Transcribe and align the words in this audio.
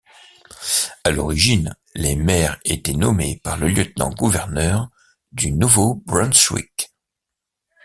À 1.03 1.11
l'origine, 1.11 1.75
les 1.93 2.15
maires 2.15 2.57
étaient 2.65 2.93
nommés 2.95 3.39
par 3.43 3.57
le 3.57 3.67
lieutenant 3.67 4.09
gouverneur 4.09 4.89
du 5.31 5.51
Nouveau-Brunswick. 5.51 6.91